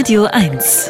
Radio 0.00 0.24
1. 0.24 0.88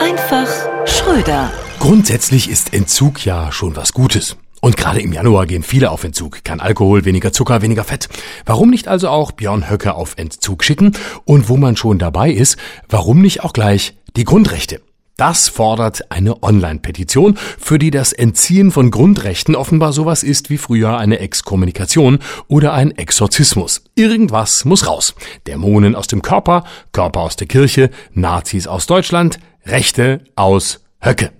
Einfach 0.00 0.46
Schröder. 0.86 1.50
Grundsätzlich 1.80 2.48
ist 2.48 2.72
Entzug 2.72 3.24
ja 3.24 3.50
schon 3.50 3.74
was 3.74 3.92
Gutes. 3.92 4.36
Und 4.60 4.76
gerade 4.76 5.00
im 5.00 5.12
Januar 5.12 5.46
gehen 5.46 5.64
viele 5.64 5.90
auf 5.90 6.04
Entzug. 6.04 6.44
Kein 6.44 6.60
Alkohol, 6.60 7.04
weniger 7.04 7.32
Zucker, 7.32 7.60
weniger 7.60 7.82
Fett. 7.82 8.08
Warum 8.46 8.70
nicht 8.70 8.86
also 8.86 9.08
auch 9.08 9.32
Björn 9.32 9.68
Höcke 9.68 9.94
auf 9.94 10.14
Entzug 10.16 10.62
schicken? 10.62 10.92
Und 11.24 11.48
wo 11.48 11.56
man 11.56 11.74
schon 11.74 11.98
dabei 11.98 12.30
ist, 12.30 12.56
warum 12.88 13.20
nicht 13.20 13.42
auch 13.42 13.52
gleich 13.52 13.96
die 14.14 14.22
Grundrechte? 14.22 14.80
Das 15.18 15.48
fordert 15.48 16.12
eine 16.12 16.44
Online-Petition, 16.44 17.36
für 17.58 17.80
die 17.80 17.90
das 17.90 18.12
Entziehen 18.12 18.70
von 18.70 18.92
Grundrechten 18.92 19.56
offenbar 19.56 19.92
sowas 19.92 20.22
ist 20.22 20.48
wie 20.48 20.58
früher 20.58 20.96
eine 20.96 21.18
Exkommunikation 21.18 22.20
oder 22.46 22.72
ein 22.72 22.92
Exorzismus. 22.92 23.82
Irgendwas 23.96 24.64
muss 24.64 24.86
raus. 24.86 25.16
Dämonen 25.48 25.96
aus 25.96 26.06
dem 26.06 26.22
Körper, 26.22 26.62
Körper 26.92 27.18
aus 27.22 27.34
der 27.34 27.48
Kirche, 27.48 27.90
Nazis 28.12 28.68
aus 28.68 28.86
Deutschland, 28.86 29.40
Rechte 29.66 30.22
aus 30.36 30.84
Höcke. 31.00 31.32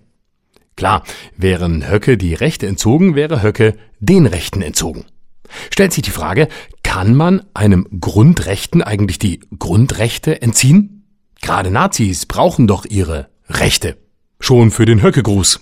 Klar, 0.75 1.05
wären 1.37 1.89
Höcke 1.89 2.19
die 2.19 2.35
Rechte 2.35 2.67
entzogen, 2.67 3.15
wäre 3.15 3.43
Höcke 3.45 3.77
den 4.01 4.27
Rechten 4.27 4.61
entzogen. 4.61 5.05
Stellt 5.71 5.93
sich 5.93 6.03
die 6.03 6.11
Frage, 6.11 6.49
kann 6.83 7.15
man 7.15 7.45
einem 7.55 7.87
Grundrechten 8.01 8.83
eigentlich 8.83 9.21
die 9.21 9.39
Grundrechte 9.57 10.43
entziehen? 10.43 11.05
Gerade 11.41 11.71
Nazis 11.71 12.27
brauchen 12.27 12.67
doch 12.67 12.85
ihre 12.85 13.29
Rechte. 13.49 13.97
Schon 14.41 14.71
für 14.71 14.85
den 14.85 15.03
Höckegruß. 15.03 15.61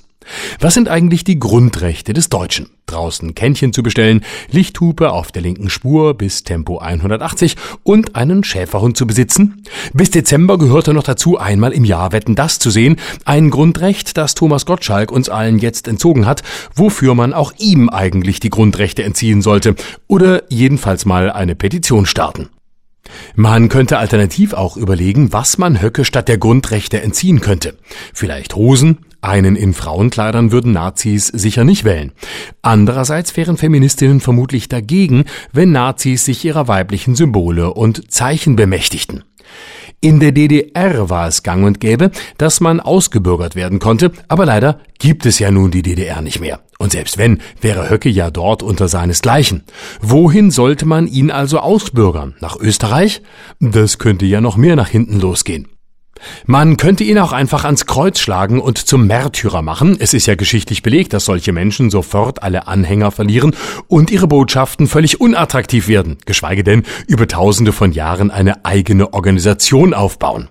Was 0.61 0.75
sind 0.75 0.89
eigentlich 0.89 1.23
die 1.23 1.39
Grundrechte 1.39 2.13
des 2.13 2.29
Deutschen? 2.29 2.71
Draußen 2.87 3.35
Kännchen 3.35 3.73
zu 3.73 3.83
bestellen, 3.83 4.25
Lichthupe 4.51 5.11
auf 5.13 5.31
der 5.31 5.43
linken 5.43 5.71
Spur 5.71 6.15
bis 6.15 6.43
Tempo 6.43 6.79
180 6.79 7.57
und 7.85 8.17
einen 8.17 8.43
Schäferhund 8.43 8.97
zu 8.97 9.07
besitzen? 9.07 9.63
Bis 9.93 10.11
Dezember 10.11 10.59
gehörte 10.59 10.95
noch 10.95 11.05
dazu, 11.05 11.39
einmal 11.39 11.73
im 11.73 11.85
Jahr 11.85 12.13
Wetten 12.13 12.35
das 12.35 12.59
zu 12.59 12.71
sehen. 12.71 12.97
Ein 13.25 13.51
Grundrecht, 13.51 14.17
das 14.17 14.35
Thomas 14.35 14.67
Gottschalk 14.67 15.13
uns 15.13 15.29
allen 15.29 15.59
jetzt 15.59 15.87
entzogen 15.87 16.27
hat, 16.27 16.43
wofür 16.75 17.15
man 17.15 17.33
auch 17.33 17.53
ihm 17.59 17.89
eigentlich 17.89 18.41
die 18.41 18.51
Grundrechte 18.51 19.05
entziehen 19.05 19.43
sollte. 19.43 19.77
Oder 20.09 20.43
jedenfalls 20.49 21.05
mal 21.07 21.31
eine 21.31 21.55
Petition 21.55 22.07
starten. 22.07 22.49
Man 23.35 23.69
könnte 23.69 23.99
alternativ 23.99 24.53
auch 24.53 24.77
überlegen, 24.77 25.33
was 25.33 25.59
man 25.59 25.81
Höcke 25.81 26.05
statt 26.05 26.29
der 26.29 26.39
Grundrechte 26.39 27.03
entziehen 27.03 27.41
könnte. 27.41 27.77
Vielleicht 28.13 28.55
Hosen? 28.57 28.99
Einen 29.21 29.57
in 29.57 29.73
Frauenkleidern 29.75 30.53
würden 30.53 30.73
Nazis 30.73 31.27
sicher 31.27 31.65
nicht 31.65 31.85
wählen. 31.85 32.13
Andererseits 32.63 33.37
wären 33.37 33.57
Feministinnen 33.57 34.21
vermutlich 34.21 34.69
dagegen, 34.69 35.25
wenn 35.53 35.73
Nazis 35.73 36.25
sich 36.25 36.45
ihrer 36.45 36.69
weiblichen 36.69 37.17
Symbole 37.17 37.75
und 37.75 38.13
Zeichen 38.13 38.55
bemächtigten. 38.55 39.25
In 40.01 40.21
der 40.21 40.33
DDR 40.33 41.09
war 41.09 41.27
es 41.27 41.43
gang 41.43 41.65
und 41.65 41.81
gäbe, 41.81 42.11
dass 42.39 42.61
man 42.61 42.81
ausgebürgert 42.81 43.57
werden 43.57 43.79
konnte, 43.79 44.13
aber 44.29 44.45
leider 44.45 44.81
gibt 44.99 45.25
es 45.25 45.39
ja 45.39 45.51
nun 45.51 45.71
die 45.71 45.83
DDR 45.83 46.21
nicht 46.21 46.41
mehr. 46.41 46.61
Und 46.79 46.93
selbst 46.93 47.17
wenn, 47.17 47.41
wäre 47.61 47.89
Höcke 47.89 48.11
ja 48.11 48.31
dort 48.31 48.63
unter 48.63 48.89
seinesgleichen. 48.89 49.65
Wohin 50.01 50.51
sollte 50.51 50.85
man 50.85 51.07
ihn 51.07 51.31
also 51.31 51.59
ausbürgern? 51.59 52.35
Nach 52.41 52.57
Österreich? 52.57 53.23
Das 53.59 53.99
könnte 53.99 54.27
ja 54.27 54.43
noch 54.43 54.57
mehr 54.57 54.77
nach 54.77 54.89
hinten 54.89 55.19
losgehen. 55.19 55.69
Man 56.47 56.77
könnte 56.77 57.05
ihn 57.05 57.19
auch 57.19 57.33
einfach 57.33 57.65
ans 57.65 57.87
Kreuz 57.87 58.19
schlagen 58.19 58.61
und 58.61 58.79
zum 58.79 59.07
Märtyrer 59.07 59.63
machen. 59.63 59.97
Es 59.99 60.15
ist 60.15 60.27
ja 60.27 60.35
geschichtlich 60.35 60.83
belegt, 60.83 61.13
dass 61.13 61.25
solche 61.25 61.53
Menschen 61.53 61.91
sofort 61.91 62.43
alle 62.43 62.67
Anhänger 62.67 63.11
verlieren 63.11 63.55
und 63.89 64.11
ihre 64.11 64.29
Botschaften 64.29 64.87
völlig 64.87 65.21
unattraktiv 65.21 65.89
werden, 65.89 66.19
geschweige 66.27 66.65
denn 66.65 66.85
über 67.07 67.29
tausende 67.29 67.73
von 67.73 67.93
Jahren 67.93 68.31
eine 68.31 68.65
eigene 68.65 69.13
Organisation 69.13 69.95
aufbauen. 69.95 70.49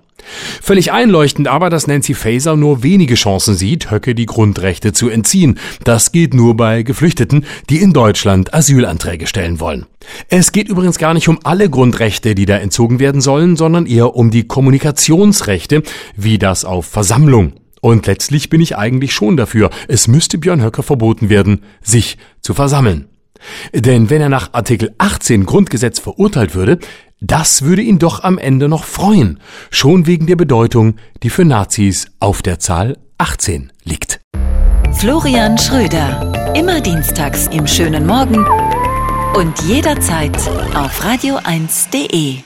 Völlig 0.62 0.92
einleuchtend 0.92 1.48
aber, 1.48 1.70
dass 1.70 1.86
Nancy 1.86 2.14
Faeser 2.14 2.56
nur 2.56 2.82
wenige 2.82 3.14
Chancen 3.14 3.54
sieht, 3.54 3.90
Höcke 3.90 4.14
die 4.14 4.26
Grundrechte 4.26 4.92
zu 4.92 5.08
entziehen. 5.08 5.58
Das 5.84 6.12
geht 6.12 6.34
nur 6.34 6.56
bei 6.56 6.82
Geflüchteten, 6.82 7.44
die 7.70 7.78
in 7.78 7.92
Deutschland 7.92 8.54
Asylanträge 8.54 9.26
stellen 9.26 9.60
wollen. 9.60 9.86
Es 10.28 10.52
geht 10.52 10.68
übrigens 10.68 10.98
gar 10.98 11.14
nicht 11.14 11.28
um 11.28 11.38
alle 11.42 11.68
Grundrechte, 11.68 12.34
die 12.34 12.46
da 12.46 12.56
entzogen 12.56 12.98
werden 12.98 13.20
sollen, 13.20 13.56
sondern 13.56 13.86
eher 13.86 14.14
um 14.14 14.30
die 14.30 14.46
Kommunikationsrechte, 14.46 15.82
wie 16.16 16.38
das 16.38 16.64
auf 16.64 16.86
Versammlung. 16.86 17.54
Und 17.80 18.06
letztlich 18.06 18.50
bin 18.50 18.60
ich 18.60 18.76
eigentlich 18.76 19.12
schon 19.12 19.36
dafür, 19.36 19.70
es 19.86 20.08
müsste 20.08 20.38
Björn 20.38 20.62
Höcke 20.62 20.82
verboten 20.82 21.28
werden, 21.28 21.62
sich 21.82 22.18
zu 22.40 22.54
versammeln. 22.54 23.08
Denn 23.74 24.10
wenn 24.10 24.20
er 24.20 24.28
nach 24.28 24.52
Artikel 24.52 24.94
18 24.98 25.46
Grundgesetz 25.46 25.98
verurteilt 25.98 26.54
würde, 26.54 26.78
das 27.20 27.62
würde 27.62 27.82
ihn 27.82 27.98
doch 27.98 28.22
am 28.22 28.38
Ende 28.38 28.68
noch 28.68 28.84
freuen, 28.84 29.40
schon 29.70 30.06
wegen 30.06 30.26
der 30.26 30.36
Bedeutung, 30.36 30.96
die 31.22 31.30
für 31.30 31.44
Nazis 31.44 32.06
auf 32.20 32.42
der 32.42 32.58
Zahl 32.58 32.98
18 33.18 33.72
liegt. 33.84 34.20
Florian 34.92 35.58
Schröder, 35.58 36.52
immer 36.54 36.80
dienstags 36.80 37.48
im 37.48 37.66
schönen 37.66 38.06
Morgen 38.06 38.46
und 39.34 39.60
jederzeit 39.62 40.36
auf 40.74 41.04
radio1.de. 41.04 42.45